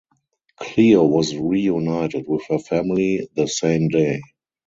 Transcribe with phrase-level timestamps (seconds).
[0.59, 4.19] Cleo was reunited with her family the same day.